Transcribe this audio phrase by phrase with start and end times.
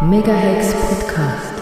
[0.00, 1.54] Megahex Podcast.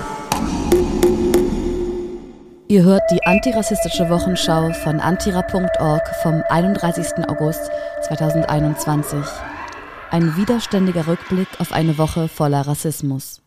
[2.69, 7.26] Ihr hört die antirassistische Wochenschau von antira.org vom 31.
[7.28, 7.71] August
[8.03, 9.21] 2021.
[10.11, 13.41] Ein widerständiger Rückblick auf eine Woche voller Rassismus.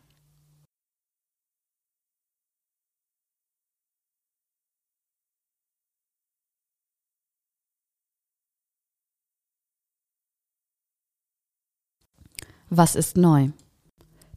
[12.70, 13.50] Was ist neu?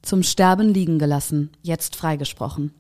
[0.03, 2.73] Zum Sterben liegen gelassen, jetzt freigesprochen.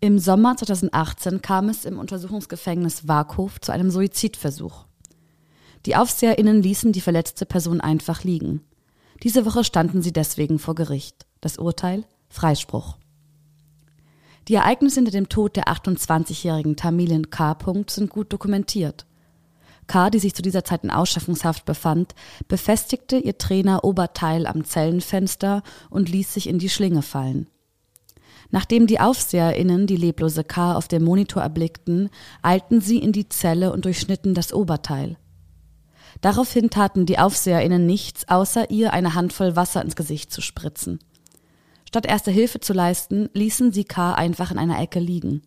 [0.00, 4.84] Im Sommer 2018 kam es im Untersuchungsgefängnis Warkhof zu einem Suizidversuch.
[5.86, 8.60] Die AufseherInnen ließen die verletzte Person einfach liegen.
[9.22, 11.26] Diese Woche standen sie deswegen vor Gericht.
[11.40, 12.04] Das Urteil?
[12.28, 12.98] Freispruch.
[14.48, 17.56] Die Ereignisse hinter dem Tod der 28-jährigen Tamilin K.
[17.88, 19.05] sind gut dokumentiert.
[19.86, 22.14] K., die sich zu dieser Zeit in Ausschaffungshaft befand,
[22.48, 27.48] befestigte ihr Trainer Oberteil am Zellenfenster und ließ sich in die Schlinge fallen.
[28.50, 30.74] Nachdem die AufseherInnen die leblose K.
[30.74, 32.10] auf dem Monitor erblickten,
[32.42, 35.16] eilten sie in die Zelle und durchschnitten das Oberteil.
[36.20, 41.00] Daraufhin taten die AufseherInnen nichts, außer ihr eine Handvoll Wasser ins Gesicht zu spritzen.
[41.86, 44.14] Statt erste Hilfe zu leisten, ließen sie K.
[44.14, 45.42] einfach in einer Ecke liegen.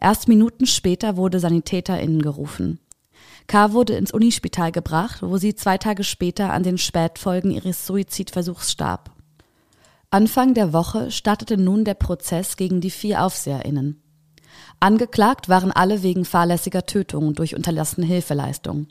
[0.00, 2.80] Erst Minuten später wurde SanitäterInnen gerufen.
[3.46, 3.72] K.
[3.72, 9.10] wurde ins Unispital gebracht, wo sie zwei Tage später an den Spätfolgen ihres Suizidversuchs starb.
[10.10, 14.00] Anfang der Woche startete nun der Prozess gegen die vier AufseherInnen.
[14.80, 18.86] Angeklagt waren alle wegen fahrlässiger Tötung durch unterlassene Hilfeleistung.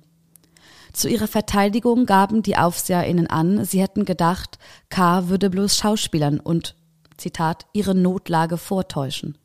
[0.91, 4.59] Zu ihrer Verteidigung gaben die AufseherInnen an, sie hätten gedacht,
[4.89, 5.29] K.
[5.29, 6.75] würde bloß Schauspielern und,
[7.17, 9.37] Zitat, ihre Notlage vortäuschen.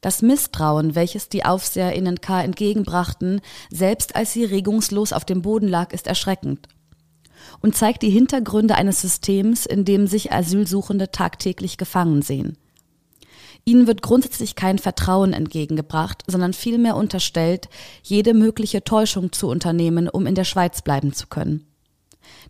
[0.00, 2.42] Das Misstrauen, welches die AufseherInnen K.
[2.42, 6.68] entgegenbrachten, selbst als sie regungslos auf dem Boden lag, ist erschreckend
[7.60, 12.56] und zeigt die Hintergründe eines Systems, in dem sich Asylsuchende tagtäglich gefangen sehen.
[13.64, 17.68] Ihnen wird grundsätzlich kein Vertrauen entgegengebracht, sondern vielmehr unterstellt,
[18.02, 21.66] jede mögliche Täuschung zu unternehmen, um in der Schweiz bleiben zu können.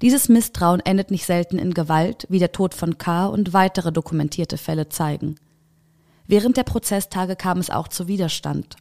[0.02, 3.26] Dieses Misstrauen endet nicht selten in Gewalt, wie der Tod von K.
[3.26, 5.36] und weitere dokumentierte Fälle zeigen.
[6.26, 8.76] Während der Prozesstage kam es auch zu Widerstand.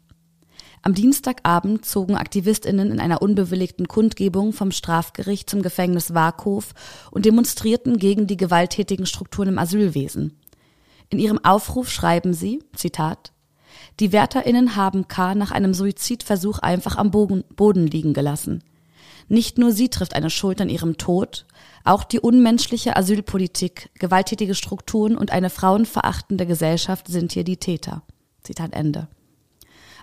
[0.81, 6.73] Am Dienstagabend zogen Aktivistinnen in einer unbewilligten Kundgebung vom Strafgericht zum Gefängnis Warkhof
[7.09, 10.39] und demonstrierten gegen die gewalttätigen Strukturen im Asylwesen.
[11.09, 13.31] In ihrem Aufruf schreiben sie, Zitat,
[13.99, 15.35] die WärterInnen haben K.
[15.35, 18.63] nach einem Suizidversuch einfach am Boden liegen gelassen.
[19.27, 21.45] Nicht nur sie trifft eine Schuld an ihrem Tod,
[21.83, 28.03] auch die unmenschliche Asylpolitik, gewalttätige Strukturen und eine frauenverachtende Gesellschaft sind hier die Täter.
[28.41, 29.07] Zitat Ende.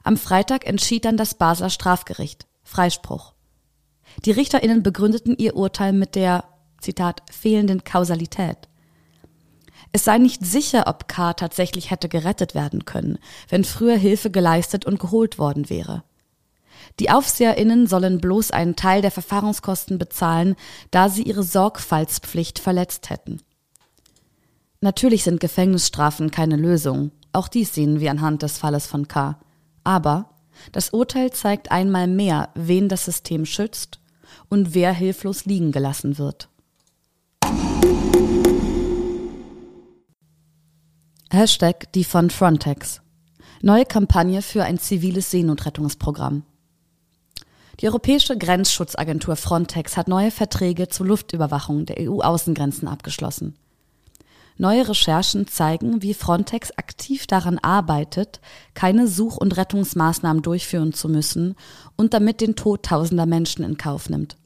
[0.05, 2.47] Am Freitag entschied dann das Basler Strafgericht.
[2.65, 3.34] Freispruch.
[4.25, 6.44] Die RichterInnen begründeten ihr Urteil mit der,
[6.81, 8.69] Zitat, fehlenden Kausalität.
[9.93, 11.34] Es sei nicht sicher, ob K.
[11.34, 13.19] tatsächlich hätte gerettet werden können,
[13.49, 16.03] wenn früher Hilfe geleistet und geholt worden wäre.
[17.00, 20.56] Die AufseherInnen sollen bloß einen Teil der Verfahrungskosten bezahlen,
[20.91, 23.41] da sie ihre Sorgfaltspflicht verletzt hätten.
[24.81, 27.12] Natürlich sind Gefängnisstrafen keine Lösung.
[27.32, 29.38] Auch dies sehen wir anhand des Falles von K.
[29.84, 30.31] Aber
[30.72, 34.00] das Urteil zeigt einmal mehr, wen das System schützt
[34.49, 36.49] und wer hilflos liegen gelassen wird.
[41.31, 43.00] Hashtag die von Frontex.
[43.62, 46.43] Neue Kampagne für ein ziviles Seenotrettungsprogramm.
[47.81, 53.56] Die Europäische Grenzschutzagentur Frontex hat neue Verträge zur Luftüberwachung der EU-Außengrenzen abgeschlossen.
[54.59, 58.41] Neue Recherchen zeigen, wie Frontex aktiv daran arbeitet,
[58.75, 61.56] keine Such- und Rettungsmaßnahmen durchführen zu müssen
[61.97, 64.37] und damit den Tod tausender Menschen in Kauf nimmt.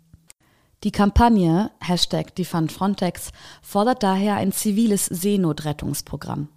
[0.85, 3.33] Die Kampagne Hashtag die Fund Frontex
[3.63, 6.49] fordert daher ein ziviles Seenotrettungsprogramm.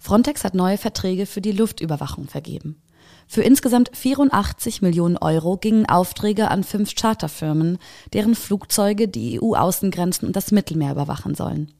[0.00, 2.82] Frontex hat neue Verträge für die Luftüberwachung vergeben.
[3.30, 7.76] Für insgesamt 84 Millionen Euro gingen Aufträge an fünf Charterfirmen,
[8.14, 11.70] deren Flugzeuge die EU-Außengrenzen und das Mittelmeer überwachen sollen.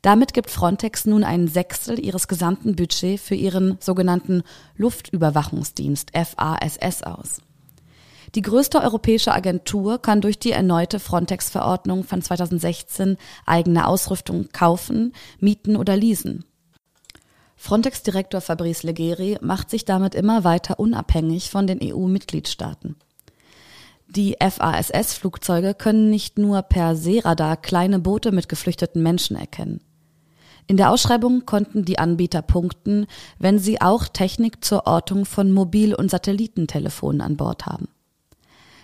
[0.00, 4.42] Damit gibt Frontex nun ein Sechstel ihres gesamten Budgets für ihren sogenannten
[4.76, 7.42] Luftüberwachungsdienst FASS aus.
[8.34, 15.76] Die größte europäische Agentur kann durch die erneute Frontex-Verordnung von 2016 eigene Ausrüstung kaufen, mieten
[15.76, 16.44] oder leasen.
[17.60, 22.94] Frontex-Direktor Fabrice Leggeri macht sich damit immer weiter unabhängig von den EU-Mitgliedstaaten.
[24.06, 29.80] Die FASS-Flugzeuge können nicht nur per Seeradar kleine Boote mit geflüchteten Menschen erkennen.
[30.68, 33.06] In der Ausschreibung konnten die Anbieter punkten,
[33.38, 37.88] wenn sie auch Technik zur Ortung von Mobil- und Satellitentelefonen an Bord haben.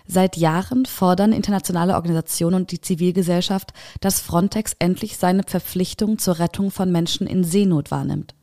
[0.07, 6.71] Seit Jahren fordern internationale Organisationen und die Zivilgesellschaft, dass Frontex endlich seine Verpflichtung zur Rettung
[6.71, 8.35] von Menschen in Seenot wahrnimmt.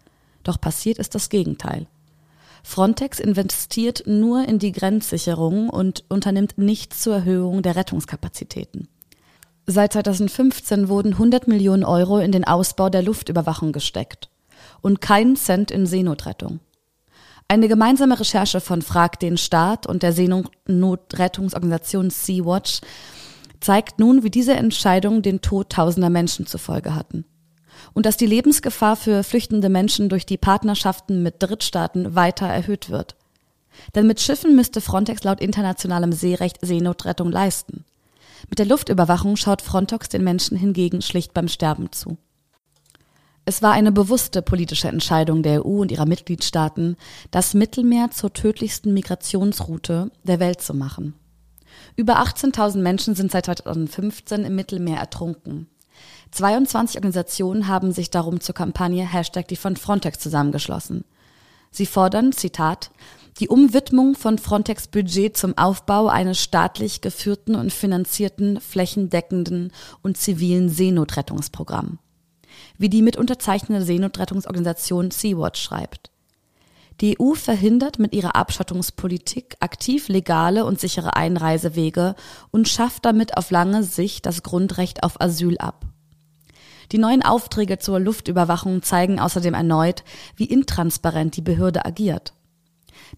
[0.43, 1.87] Doch passiert ist das Gegenteil.
[2.63, 8.87] Frontex investiert nur in die Grenzsicherung und unternimmt nichts zur Erhöhung der Rettungskapazitäten.
[9.65, 14.29] Seit 2015 wurden 100 Millionen Euro in den Ausbau der Luftüberwachung gesteckt
[14.81, 16.59] und keinen Cent in Seenotrettung.
[17.47, 22.81] Eine gemeinsame Recherche von Frag den Staat und der Seenotrettungsorganisation Sea-Watch
[23.59, 27.25] zeigt nun, wie diese Entscheidungen den Tod tausender Menschen zur Folge hatten.
[27.93, 33.15] Und dass die Lebensgefahr für flüchtende Menschen durch die Partnerschaften mit Drittstaaten weiter erhöht wird.
[33.95, 37.85] Denn mit Schiffen müsste Frontex laut internationalem Seerecht Seenotrettung leisten.
[38.49, 42.17] Mit der Luftüberwachung schaut Frontex den Menschen hingegen schlicht beim Sterben zu.
[43.43, 46.95] Es war eine bewusste politische Entscheidung der EU und ihrer Mitgliedstaaten,
[47.31, 51.15] das Mittelmeer zur tödlichsten Migrationsroute der Welt zu machen.
[51.95, 55.67] Über 18.000 Menschen sind seit 2015 im Mittelmeer ertrunken.
[56.31, 61.03] 22 Organisationen haben sich darum zur Kampagne Hashtag die von Frontex zusammengeschlossen.
[61.71, 62.91] Sie fordern, Zitat,
[63.39, 70.69] die Umwidmung von Frontex Budget zum Aufbau eines staatlich geführten und finanzierten, flächendeckenden und zivilen
[70.69, 71.97] Seenotrettungsprogramms
[72.77, 76.11] wie die mitunterzeichnende Seenotrettungsorganisation Sea-Watch schreibt.
[76.99, 82.15] Die EU verhindert mit ihrer Abschottungspolitik aktiv legale und sichere Einreisewege
[82.51, 85.85] und schafft damit auf lange Sicht das Grundrecht auf Asyl ab.
[86.91, 90.03] Die neuen Aufträge zur Luftüberwachung zeigen außerdem erneut,
[90.35, 92.33] wie intransparent die Behörde agiert.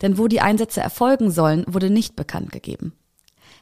[0.01, 2.93] Denn wo die Einsätze erfolgen sollen, wurde nicht bekannt gegeben.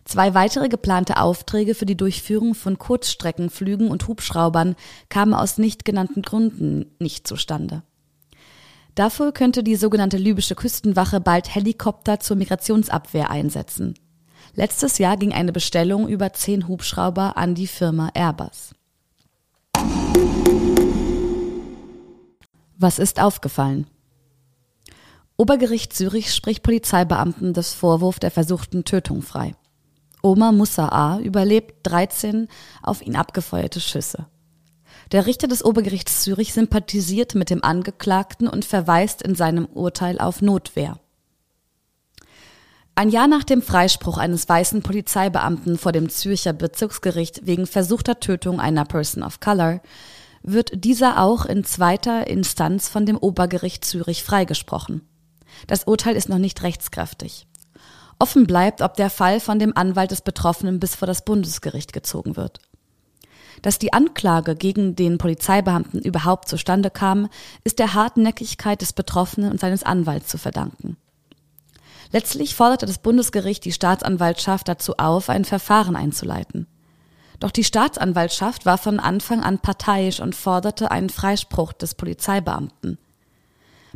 [0.03, 4.75] Zwei weitere geplante Aufträge für die Durchführung von Kurzstreckenflügen und Hubschraubern
[5.09, 7.83] kamen aus nicht genannten Gründen nicht zustande.
[8.95, 13.93] Dafür könnte die sogenannte libysche Küstenwache bald Helikopter zur Migrationsabwehr einsetzen.
[14.53, 18.73] Letztes Jahr ging eine Bestellung über zehn Hubschrauber an die Firma Airbus.
[22.81, 23.85] Was ist aufgefallen?
[25.37, 29.53] Obergericht Zürich spricht Polizeibeamten des Vorwurf der versuchten Tötung frei.
[30.23, 32.47] Omar Musa'a überlebt 13
[32.81, 34.25] auf ihn abgefeuerte Schüsse.
[35.11, 40.41] Der Richter des Obergerichts Zürich sympathisiert mit dem Angeklagten und verweist in seinem Urteil auf
[40.41, 40.99] Notwehr.
[42.95, 48.59] Ein Jahr nach dem Freispruch eines weißen Polizeibeamten vor dem Zürcher Bezirksgericht wegen versuchter Tötung
[48.59, 49.81] einer Person of Color
[50.43, 55.01] wird dieser auch in zweiter Instanz von dem Obergericht Zürich freigesprochen.
[55.67, 57.47] Das Urteil ist noch nicht rechtskräftig.
[58.19, 62.35] Offen bleibt, ob der Fall von dem Anwalt des Betroffenen bis vor das Bundesgericht gezogen
[62.35, 62.59] wird.
[63.61, 67.29] Dass die Anklage gegen den Polizeibeamten überhaupt zustande kam,
[67.63, 70.97] ist der Hartnäckigkeit des Betroffenen und seines Anwalts zu verdanken.
[72.11, 76.67] Letztlich forderte das Bundesgericht die Staatsanwaltschaft dazu auf, ein Verfahren einzuleiten.
[77.41, 82.99] Doch die Staatsanwaltschaft war von Anfang an parteiisch und forderte einen Freispruch des Polizeibeamten.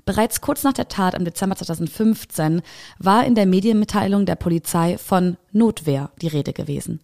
[0.04, 2.64] Bereits kurz nach der Tat im Dezember 2015
[2.98, 7.02] war in der Medienmitteilung der Polizei von Notwehr die Rede gewesen.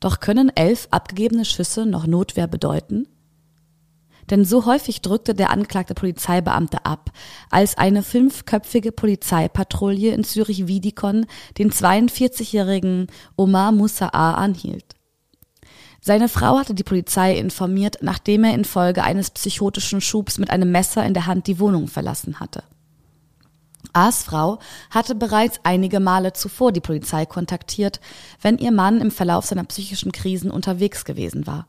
[0.00, 3.06] Doch können elf abgegebene Schüsse noch Notwehr bedeuten?
[4.30, 7.12] Denn so häufig drückte der angeklagte Polizeibeamte ab,
[7.50, 11.26] als eine fünfköpfige Polizeipatrouille in Zürich-Wiedikon
[11.58, 13.06] den 42-jährigen
[13.36, 14.96] Omar Musa'a anhielt.
[16.06, 21.02] Seine Frau hatte die Polizei informiert, nachdem er infolge eines psychotischen Schubs mit einem Messer
[21.06, 22.62] in der Hand die Wohnung verlassen hatte.
[23.94, 24.58] A's Frau
[24.90, 28.00] hatte bereits einige Male zuvor die Polizei kontaktiert,
[28.42, 31.68] wenn ihr Mann im Verlauf seiner psychischen Krisen unterwegs gewesen war.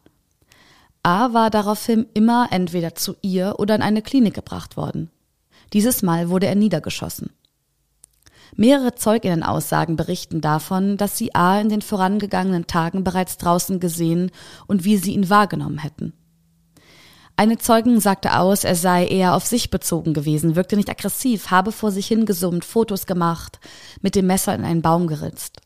[1.02, 5.12] A war daraufhin immer entweder zu ihr oder in eine Klinik gebracht worden.
[5.72, 7.30] Dieses Mal wurde er niedergeschossen.
[8.56, 14.32] Mehrere Zeuginnenaussagen berichten davon, dass sie A in den vorangegangenen Tagen bereits draußen gesehen
[14.68, 16.14] und wie sie ihn wahrgenommen hätten.
[17.38, 21.74] Eine Zeugin sagte aus, er sei eher auf sich bezogen gewesen, wirkte nicht aggressiv, habe
[21.74, 23.60] vor sich hingesummt, Fotos gemacht,
[24.02, 25.60] mit dem Messer in einen Baum geritzt.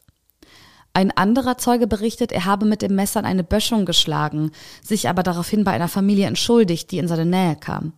[0.94, 4.50] Ein anderer Zeuge berichtet, er habe mit dem Messer in eine Böschung geschlagen,
[4.84, 7.94] sich aber daraufhin bei einer Familie entschuldigt, die in seine Nähe kam.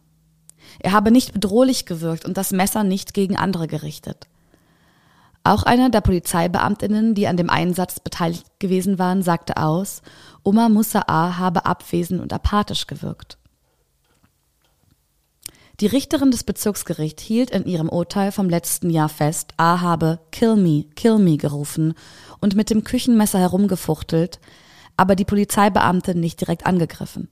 [0.79, 4.27] Er habe nicht bedrohlich gewirkt und das Messer nicht gegen andere gerichtet.
[5.43, 10.01] Auch einer der Polizeibeamtinnen, die an dem Einsatz beteiligt gewesen waren, sagte aus,
[10.43, 13.37] Oma Musa'a habe abwesend und apathisch gewirkt.
[15.79, 20.55] Die Richterin des Bezirksgerichts hielt in ihrem Urteil vom letzten Jahr fest, A habe Kill
[20.55, 21.95] me, kill me gerufen
[22.39, 24.39] und mit dem Küchenmesser herumgefuchtelt,
[24.95, 27.29] aber die Polizeibeamtin nicht direkt angegriffen.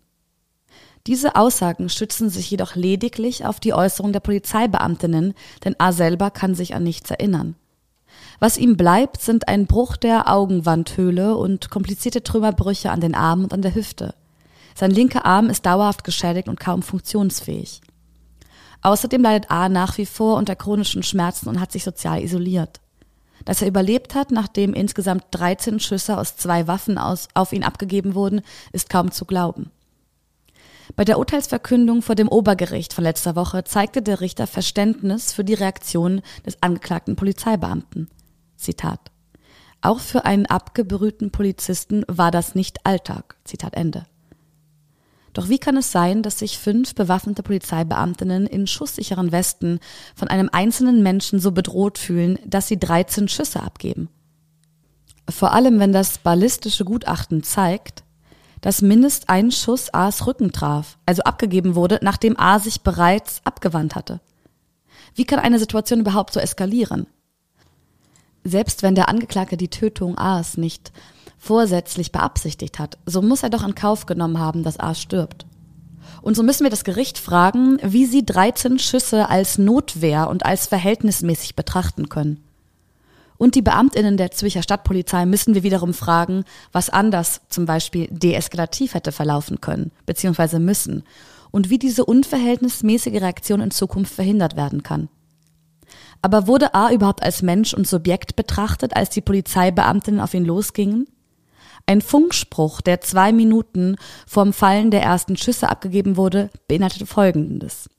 [1.06, 6.56] Diese Aussagen stützen sich jedoch lediglich auf die Äußerung der Polizeibeamtinnen, denn A selber kann
[6.56, 7.56] sich an nichts erinnern.
[8.40, 13.54] Was ihm bleibt, sind ein Bruch der Augenwandhöhle und komplizierte Trümmerbrüche an den Armen und
[13.54, 14.16] an der Hüfte.
[14.76, 17.82] Sein linker Arm ist dauerhaft geschädigt und kaum funktionsfähig.
[18.82, 22.80] Außerdem leidet A nach wie vor unter chronischen Schmerzen und hat sich sozial isoliert.
[23.44, 28.16] Dass er überlebt hat, nachdem insgesamt 13 Schüsse aus zwei Waffen aus, auf ihn abgegeben
[28.16, 28.42] wurden,
[28.72, 29.70] ist kaum zu glauben.
[30.96, 35.54] Bei der Urteilsverkündung vor dem Obergericht von letzter Woche zeigte der Richter Verständnis für die
[35.54, 38.10] Reaktion des angeklagten Polizeibeamten.
[38.60, 39.12] Zitat.
[39.82, 43.38] Auch für einen abgebrühten Polizisten war das nicht Alltag.
[43.46, 44.06] Zitat Ende.
[45.34, 49.80] Doch wie kann es sein, dass sich fünf bewaffnete Polizeibeamtinnen in schusssicheren Westen
[50.16, 54.10] von einem einzelnen Menschen so bedroht fühlen, dass sie 13 Schüsse abgeben?
[55.30, 58.04] Vor allem, wenn das ballistische Gutachten zeigt,
[58.62, 63.96] dass mindest ein Schuss A's Rücken traf, also abgegeben wurde, nachdem A sich bereits abgewandt
[63.96, 64.20] hatte.
[65.16, 67.08] Wie kann eine Situation überhaupt so eskalieren?
[68.44, 70.92] Selbst wenn der Angeklagte die Tötung A's nicht
[71.38, 75.46] vorsätzlich beabsichtigt hat, so muss er doch in Kauf genommen haben, dass A stirbt.
[76.22, 80.68] Und so müssen wir das Gericht fragen, wie sie 13 Schüsse als Notwehr und als
[80.68, 82.44] verhältnismäßig betrachten können.
[83.38, 86.44] Und die Beamtinnen der Zürcher Stadtpolizei müssen wir wiederum fragen,
[86.74, 91.04] was anders zum Beispiel deeskalativ hätte verlaufen können, beziehungsweise müssen,
[91.52, 95.08] und wie diese unverhältnismäßige Reaktion in Zukunft verhindert werden kann.
[96.22, 101.08] Aber wurde A überhaupt als Mensch und Subjekt betrachtet, als die Polizeibeamtinnen auf ihn losgingen?
[101.86, 103.96] Ein Funkspruch, der zwei Minuten
[104.28, 107.90] vorm Fallen der ersten Schüsse abgegeben wurde, beinhaltete Folgendes.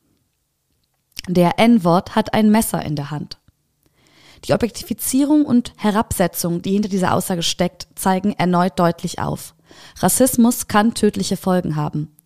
[1.28, 3.38] Der N-Wort hat ein Messer in der Hand.
[4.44, 9.54] Die Objektifizierung und Herabsetzung, die hinter dieser Aussage steckt, zeigen erneut deutlich auf.
[9.98, 12.16] Rassismus kann tödliche Folgen haben.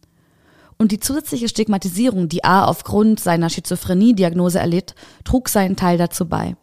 [0.77, 6.57] Und die zusätzliche Stigmatisierung, die A aufgrund seiner Schizophrenie-Diagnose erlitt, trug seinen Teil dazu bei.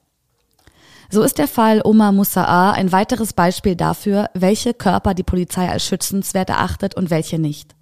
[1.09, 5.85] So ist der Fall Omar Musa'a ein weiteres Beispiel dafür, welche Körper die Polizei als
[5.85, 7.75] schützenswert erachtet und welche nicht.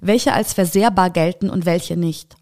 [0.00, 2.34] Welche als versehrbar gelten und welche nicht.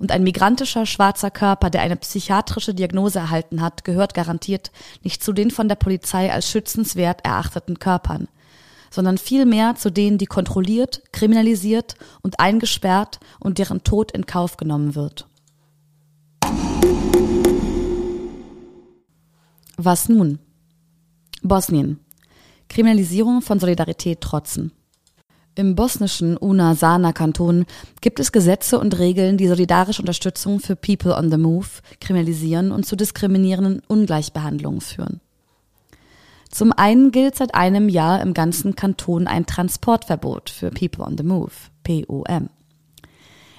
[0.00, 4.72] Und ein migrantischer schwarzer Körper, der eine psychiatrische Diagnose erhalten hat, gehört garantiert
[5.04, 8.26] nicht zu den von der Polizei als schützenswert erachteten Körpern,
[8.90, 14.94] sondern vielmehr zu denen, die kontrolliert, kriminalisiert und eingesperrt und deren Tod in Kauf genommen
[14.94, 15.26] wird.
[19.76, 20.38] Was nun?
[21.42, 22.00] Bosnien.
[22.68, 24.72] Kriminalisierung von Solidarität trotzen.
[25.54, 27.66] Im bosnischen Una-Sana-Kanton
[28.00, 31.66] gibt es Gesetze und Regeln, die solidarische Unterstützung für People on the Move
[32.00, 35.20] kriminalisieren und zu diskriminierenden Ungleichbehandlungen führen.
[36.50, 41.22] Zum einen gilt seit einem Jahr im ganzen Kanton ein Transportverbot für People on the
[41.22, 41.52] Move,
[41.84, 42.50] POM.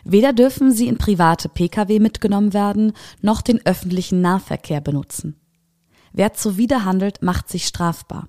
[0.03, 5.35] Weder dürfen sie in private Pkw mitgenommen werden, noch den öffentlichen Nahverkehr benutzen.
[6.11, 8.27] Wer zuwiderhandelt, macht sich strafbar.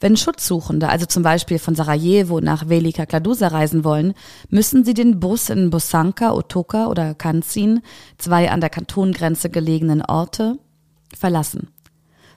[0.00, 4.14] Wenn Schutzsuchende, also zum Beispiel von Sarajevo nach Velika Kladusa reisen wollen,
[4.48, 7.82] müssen sie den Bus in Bosanka, Otoka oder Kanzin,
[8.16, 10.58] zwei an der Kantongrenze gelegenen Orte,
[11.16, 11.68] verlassen.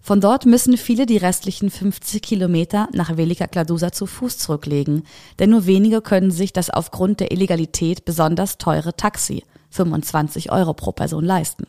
[0.01, 5.03] Von dort müssen viele die restlichen 50 Kilometer nach Velika Kladusa zu Fuß zurücklegen,
[5.37, 10.91] denn nur wenige können sich das aufgrund der Illegalität besonders teure Taxi, 25 Euro pro
[10.91, 11.67] Person, leisten.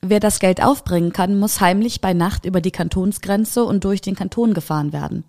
[0.00, 4.16] Wer das Geld aufbringen kann, muss heimlich bei Nacht über die Kantonsgrenze und durch den
[4.16, 5.24] Kanton gefahren werden.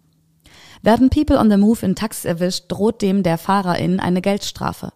[0.82, 4.94] Werden People on the Move in Taxis erwischt, droht dem der Fahrerin eine Geldstrafe.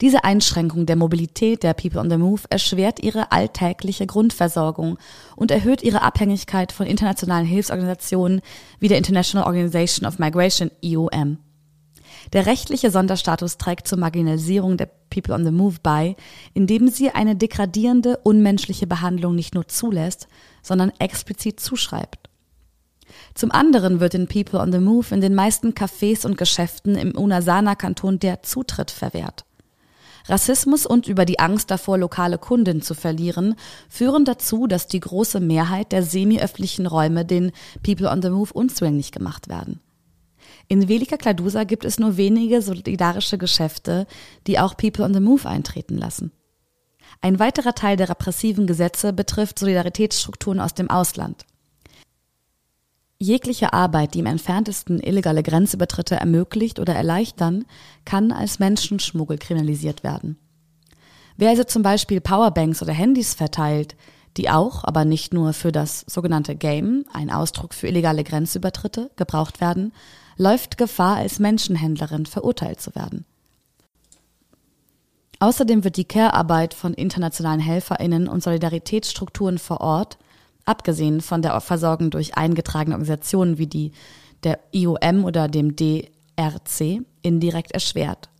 [0.00, 4.98] Diese Einschränkung der Mobilität der People on the Move erschwert ihre alltägliche Grundversorgung
[5.36, 8.40] und erhöht ihre Abhängigkeit von internationalen Hilfsorganisationen
[8.78, 11.38] wie der International Organization of Migration IOM.
[12.32, 16.16] Der rechtliche Sonderstatus trägt zur Marginalisierung der People on the Move bei,
[16.54, 20.28] indem sie eine degradierende, unmenschliche Behandlung nicht nur zulässt,
[20.62, 22.30] sondern explizit zuschreibt.
[23.34, 27.12] Zum anderen wird den People on the Move in den meisten Cafés und Geschäften im
[27.12, 29.44] Unasana-Kanton der Zutritt verwehrt.
[30.30, 33.56] Rassismus und über die Angst davor, lokale Kunden zu verlieren,
[33.88, 39.10] führen dazu, dass die große Mehrheit der semi-öffentlichen Räume den People on the Move unzugänglich
[39.10, 39.80] gemacht werden.
[40.68, 44.06] In Velika Kladusa gibt es nur wenige solidarische Geschäfte,
[44.46, 46.30] die auch People on the Move eintreten lassen.
[47.20, 51.44] Ein weiterer Teil der repressiven Gesetze betrifft Solidaritätsstrukturen aus dem Ausland.
[53.22, 57.66] Jegliche Arbeit, die im entferntesten illegale Grenzübertritte ermöglicht oder erleichtern,
[58.06, 60.38] kann als Menschenschmuggel kriminalisiert werden.
[61.36, 63.94] Wer also zum Beispiel Powerbanks oder Handys verteilt,
[64.38, 69.60] die auch, aber nicht nur für das sogenannte Game, ein Ausdruck für illegale Grenzübertritte, gebraucht
[69.60, 69.92] werden,
[70.38, 73.26] läuft Gefahr, als Menschenhändlerin verurteilt zu werden.
[75.40, 80.16] Außerdem wird die Care-Arbeit von internationalen HelferInnen und Solidaritätsstrukturen vor Ort
[80.70, 83.92] abgesehen von der Versorgung durch eingetragene Organisationen wie die
[84.44, 88.30] der IOM oder dem DRC, indirekt erschwert.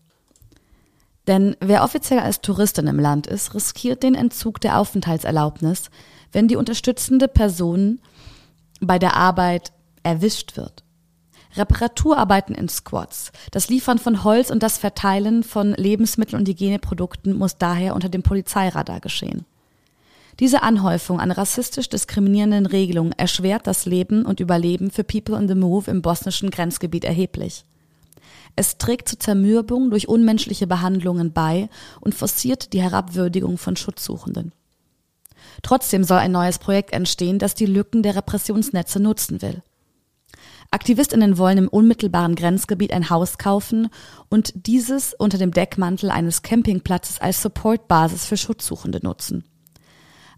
[1.26, 5.90] Denn wer offiziell als Touristin im Land ist, riskiert den Entzug der Aufenthaltserlaubnis,
[6.32, 8.00] wenn die unterstützende Person
[8.80, 9.72] bei der Arbeit
[10.02, 10.82] erwischt wird.
[11.56, 17.58] Reparaturarbeiten in Squads, das Liefern von Holz und das Verteilen von Lebensmitteln und Hygieneprodukten muss
[17.58, 19.44] daher unter dem Polizeiradar geschehen.
[20.40, 25.54] Diese Anhäufung an rassistisch diskriminierenden Regelungen erschwert das Leben und Überleben für People on the
[25.54, 27.66] Move im bosnischen Grenzgebiet erheblich.
[28.56, 31.68] Es trägt zur Zermürbung durch unmenschliche Behandlungen bei
[32.00, 34.52] und forciert die Herabwürdigung von Schutzsuchenden.
[35.62, 39.62] Trotzdem soll ein neues Projekt entstehen, das die Lücken der Repressionsnetze nutzen will.
[40.70, 43.88] Aktivistinnen wollen im unmittelbaren Grenzgebiet ein Haus kaufen
[44.30, 49.44] und dieses unter dem Deckmantel eines Campingplatzes als Supportbasis für Schutzsuchende nutzen.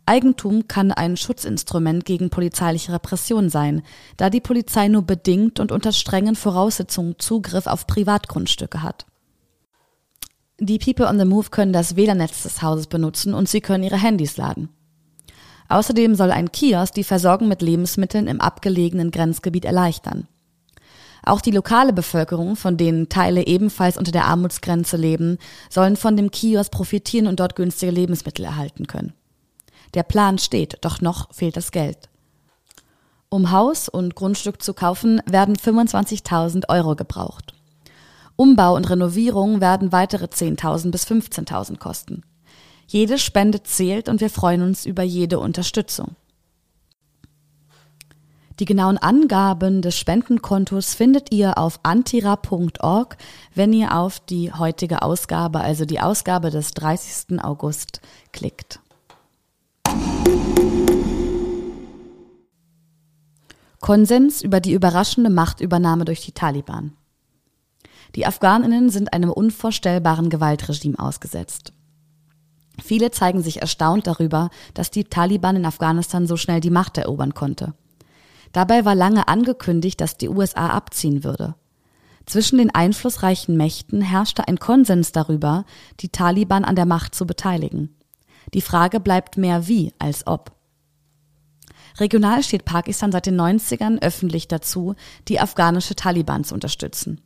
[0.05, 3.83] Eigentum kann ein Schutzinstrument gegen polizeiliche Repression sein,
[4.17, 9.07] da die Polizei nur bedingt und unter strengen Voraussetzungen Zugriff auf Privatgrundstücke hat.
[10.59, 14.01] Die People on the Move können das WLAN-Netz des Hauses benutzen und sie können ihre
[14.01, 14.69] Handys laden.
[15.69, 20.29] Außerdem soll ein Kiosk die Versorgung mit Lebensmitteln im abgelegenen Grenzgebiet erleichtern.
[21.25, 25.39] Auch die lokale Bevölkerung, von denen Teile ebenfalls unter der Armutsgrenze leben,
[25.71, 29.15] sollen von dem Kiosk profitieren und dort günstige Lebensmittel erhalten können.
[29.95, 32.09] Der Plan steht, doch noch fehlt das Geld.
[33.29, 37.55] Um Haus und Grundstück zu kaufen, werden 25.000 Euro gebraucht.
[38.37, 42.23] Umbau und Renovierung werden weitere 10.000 bis 15.000 kosten.
[42.87, 46.17] Jede Spende zählt und wir freuen uns über jede Unterstützung.
[48.59, 53.17] Die genauen Angaben des Spendenkontos findet ihr auf antira.org,
[53.55, 57.43] wenn ihr auf die heutige Ausgabe, also die Ausgabe des 30.
[57.43, 58.01] August,
[58.33, 58.81] klickt.
[63.83, 66.93] Konsens über die überraschende Machtübernahme durch die Taliban.
[68.15, 71.73] Die Afghaninnen sind einem unvorstellbaren Gewaltregime ausgesetzt.
[72.81, 77.35] Viele zeigen sich erstaunt darüber, dass die Taliban in Afghanistan so schnell die Macht erobern
[77.35, 77.75] konnte.
[78.53, 81.55] Dabei war lange angekündigt, dass die USA abziehen würde.
[82.27, 85.65] Zwischen den einflussreichen Mächten herrschte ein Konsens darüber,
[86.01, 87.97] die Taliban an der Macht zu beteiligen.
[88.55, 90.53] Die Frage bleibt mehr wie als ob.
[91.99, 94.95] Regional steht Pakistan seit den 90ern öffentlich dazu,
[95.29, 97.21] die afghanische Taliban zu unterstützen.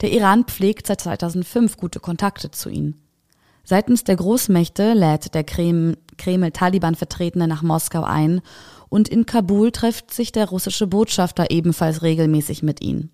[0.00, 3.00] Der Iran pflegt seit 2005 gute Kontakte zu ihnen.
[3.64, 8.40] Seitens der Großmächte lädt der Kreml-Taliban-Vertretene nach Moskau ein
[8.88, 13.10] und in Kabul trifft sich der russische Botschafter ebenfalls regelmäßig mit ihnen.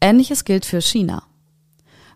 [0.00, 1.27] Ähnliches gilt für China.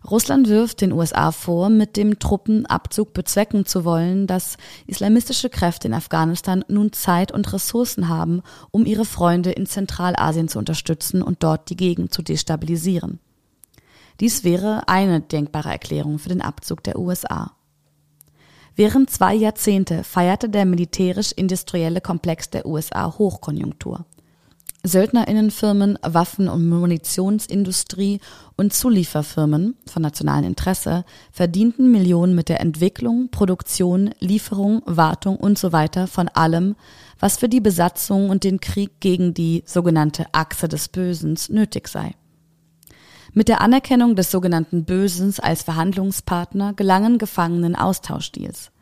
[0.09, 5.93] Russland wirft den USA vor, mit dem Truppenabzug bezwecken zu wollen, dass islamistische Kräfte in
[5.93, 11.69] Afghanistan nun Zeit und Ressourcen haben, um ihre Freunde in Zentralasien zu unterstützen und dort
[11.69, 13.19] die Gegend zu destabilisieren.
[14.19, 17.53] Dies wäre eine denkbare Erklärung für den Abzug der USA.
[18.75, 24.05] Während zwei Jahrzehnte feierte der militärisch-industrielle Komplex der USA Hochkonjunktur.
[24.85, 28.19] Söldnerinnenfirmen, Waffen- und Munitionsindustrie
[28.57, 35.71] und Zulieferfirmen von nationalem Interesse verdienten Millionen mit der Entwicklung, Produktion, Lieferung, Wartung und so
[35.71, 36.75] weiter von allem,
[37.17, 42.15] was für die Besatzung und den Krieg gegen die sogenannte Achse des Bösens nötig sei.
[43.31, 48.72] Mit der Anerkennung des sogenannten Bösens als Verhandlungspartner gelangen Gefangenen Austauschdeals.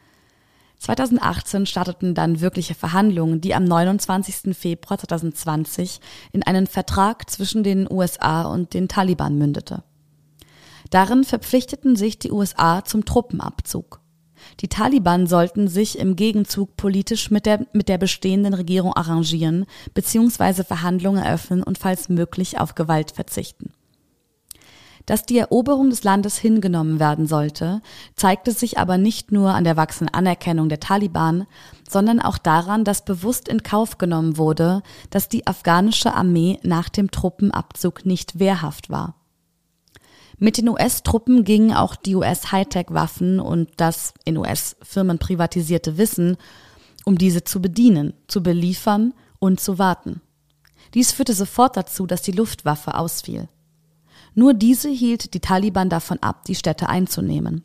[0.82, 4.58] 2018 starteten dann wirkliche Verhandlungen, die am 29.
[4.58, 6.00] Februar 2020
[6.32, 9.84] in einen Vertrag zwischen den USA und den Taliban mündete.
[10.90, 14.02] Darin verpflichteten sich die USA zum Truppenabzug.
[14.62, 20.64] Die Taliban sollten sich im Gegenzug politisch mit der, mit der bestehenden Regierung arrangieren bzw.
[20.64, 23.72] Verhandlungen eröffnen und falls möglich auf Gewalt verzichten.
[25.06, 27.82] Dass die Eroberung des Landes hingenommen werden sollte,
[28.16, 31.48] zeigte sich aber nicht nur an der wachsenden Anerkennung der Taliban,
[31.90, 37.12] sondern auch daran, dass bewusst in Kauf genommen wurde, dass die afghanische Armee nach dem
[37.12, 39.16] Truppenabzug nicht wehrhaft war.
[40.38, 46.36] Mit den US-Truppen gingen auch die US-Hightech-Waffen und das in US-Firmen privatisierte Wissen,
[47.06, 50.22] um diese zu bedienen, zu beliefern und zu warten.
[50.94, 53.50] Dies führte sofort dazu, dass die Luftwaffe ausfiel.
[54.34, 57.64] Nur diese hielt die Taliban davon ab, die Städte einzunehmen.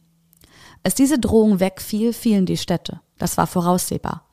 [0.83, 3.01] Als diese Drohung wegfiel, fielen die Städte.
[3.19, 4.27] Das war voraussehbar.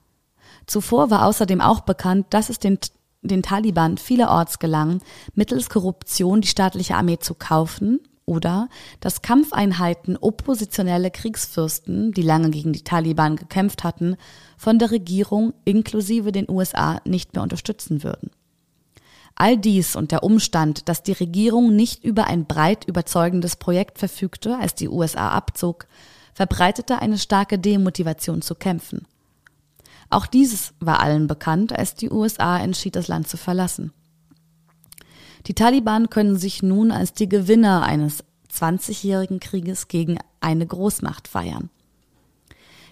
[0.65, 2.79] Zuvor war außerdem auch bekannt, dass es den,
[3.21, 5.01] den Taliban vielerorts gelang,
[5.35, 8.69] mittels Korruption die staatliche Armee zu kaufen oder
[8.99, 14.15] dass Kampfeinheiten oppositionelle Kriegsfürsten, die lange gegen die Taliban gekämpft hatten,
[14.57, 18.31] von der Regierung inklusive den USA nicht mehr unterstützen würden.
[19.35, 24.57] All dies und der Umstand, dass die Regierung nicht über ein breit überzeugendes Projekt verfügte,
[24.57, 25.87] als die USA abzog,
[26.33, 29.07] verbreitete eine starke Demotivation zu kämpfen.
[30.09, 33.91] Auch dieses war allen bekannt, als die USA entschied, das Land zu verlassen.
[35.47, 41.69] Die Taliban können sich nun als die Gewinner eines 20-jährigen Krieges gegen eine Großmacht feiern.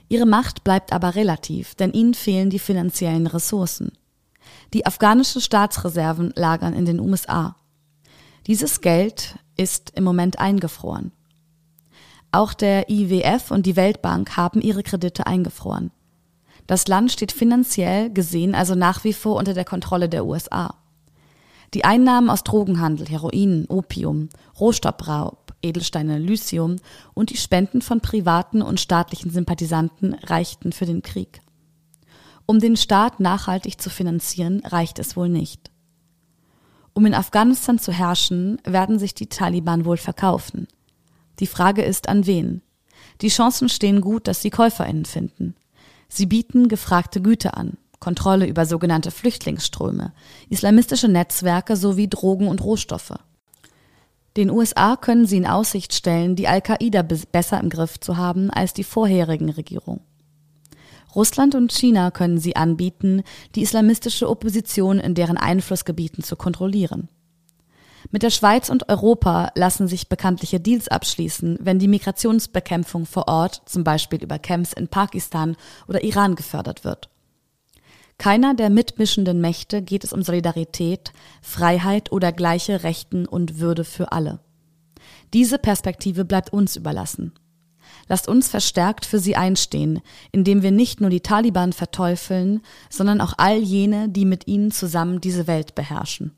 [0.09, 3.93] Ihre Macht bleibt aber relativ, denn ihnen fehlen die finanziellen Ressourcen.
[4.73, 7.55] Die afghanischen Staatsreserven lagern in den USA.
[8.47, 11.11] Dieses Geld ist im Moment eingefroren.
[12.31, 15.91] Auch der IWF und die Weltbank haben ihre Kredite eingefroren.
[16.65, 20.75] Das Land steht finanziell gesehen also nach wie vor unter der Kontrolle der USA.
[21.73, 26.77] Die Einnahmen aus Drogenhandel, Heroin, Opium, Rohstoffraub, Edelsteine, Lycium
[27.13, 31.41] und die Spenden von privaten und staatlichen Sympathisanten reichten für den Krieg.
[32.51, 35.71] Um den Staat nachhaltig zu finanzieren, reicht es wohl nicht.
[36.91, 40.67] Um in Afghanistan zu herrschen, werden sich die Taliban wohl verkaufen.
[41.39, 42.61] Die Frage ist, an wen?
[43.21, 45.55] Die Chancen stehen gut, dass sie Käuferinnen finden.
[46.09, 50.11] Sie bieten gefragte Güter an, Kontrolle über sogenannte Flüchtlingsströme,
[50.49, 53.13] islamistische Netzwerke sowie Drogen und Rohstoffe.
[54.35, 58.73] Den USA können sie in Aussicht stellen, die Al-Qaida besser im Griff zu haben als
[58.73, 60.01] die vorherigen Regierungen.
[61.15, 63.23] Russland und China können sie anbieten,
[63.55, 67.09] die islamistische Opposition in deren Einflussgebieten zu kontrollieren.
[68.09, 73.61] Mit der Schweiz und Europa lassen sich bekanntliche Deals abschließen, wenn die Migrationsbekämpfung vor Ort,
[73.65, 75.55] zum Beispiel über Camps in Pakistan
[75.87, 77.09] oder Iran, gefördert wird.
[78.17, 84.11] Keiner der mitmischenden Mächte geht es um Solidarität, Freiheit oder gleiche Rechten und Würde für
[84.11, 84.39] alle.
[85.33, 87.33] Diese Perspektive bleibt uns überlassen.
[88.07, 93.33] Lasst uns verstärkt für sie einstehen, indem wir nicht nur die Taliban verteufeln, sondern auch
[93.37, 96.35] all jene, die mit ihnen zusammen diese Welt beherrschen.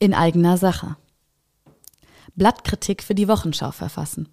[0.00, 0.96] In eigener Sache.
[2.36, 4.28] Blattkritik für die Wochenschau verfassen.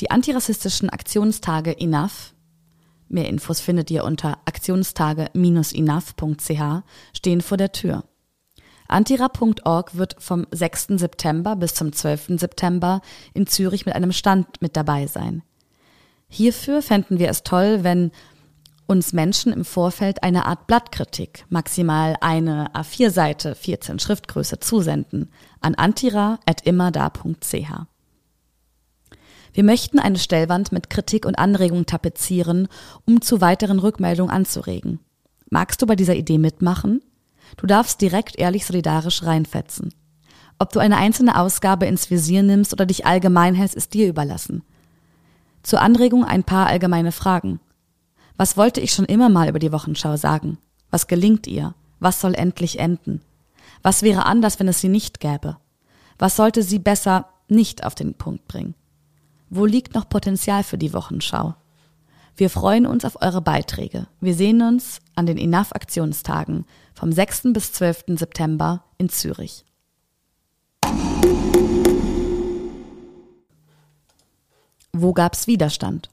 [0.00, 2.34] Die antirassistischen Aktionstage Enough,
[3.08, 8.04] mehr Infos findet ihr unter aktionstage-enough.ch, stehen vor der Tür.
[8.88, 10.88] Antira.org wird vom 6.
[10.96, 12.40] September bis zum 12.
[12.40, 13.02] September
[13.34, 15.42] in Zürich mit einem Stand mit dabei sein.
[16.28, 18.10] Hierfür fänden wir es toll, wenn
[18.86, 27.97] uns Menschen im Vorfeld eine Art Blattkritik, maximal eine A4-Seite, 14 Schriftgröße zusenden an antira.immada.ch.
[29.58, 32.68] Wir möchten eine Stellwand mit Kritik und Anregungen tapezieren,
[33.06, 35.00] um zu weiteren Rückmeldungen anzuregen.
[35.50, 37.02] Magst du bei dieser Idee mitmachen?
[37.56, 39.92] Du darfst direkt ehrlich solidarisch reinfetzen.
[40.60, 44.62] Ob du eine einzelne Ausgabe ins Visier nimmst oder dich allgemein hältst, ist dir überlassen.
[45.64, 47.58] Zur Anregung ein paar allgemeine Fragen.
[48.36, 50.58] Was wollte ich schon immer mal über die Wochenschau sagen?
[50.92, 51.74] Was gelingt ihr?
[51.98, 53.22] Was soll endlich enden?
[53.82, 55.56] Was wäre anders, wenn es sie nicht gäbe?
[56.16, 58.76] Was sollte sie besser nicht auf den Punkt bringen?
[59.50, 61.54] Wo liegt noch Potenzial für die Wochenschau?
[62.36, 64.06] Wir freuen uns auf eure Beiträge.
[64.20, 67.54] Wir sehen uns an den Enough Aktionstagen vom 6.
[67.54, 68.04] bis 12.
[68.18, 69.64] September in Zürich.
[74.92, 76.10] Wo gab's Widerstand?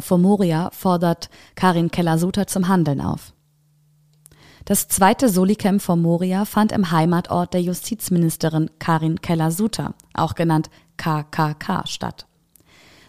[0.00, 3.33] For Moria fordert Karin Keller-Suter zum Handeln auf.
[4.64, 11.86] Das zweite Solicamp for Moria fand im Heimatort der Justizministerin Karin Keller-Suter, auch genannt KKK,
[11.86, 12.26] statt.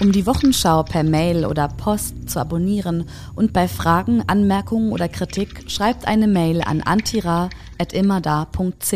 [0.00, 5.70] Um die Wochenschau per Mail oder Post zu abonnieren und bei Fragen, Anmerkungen oder Kritik
[5.70, 8.94] schreibt eine Mail an antira.immerdar.ch.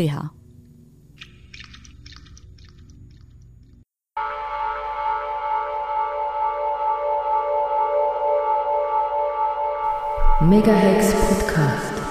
[10.41, 12.04] Megahex Podcast.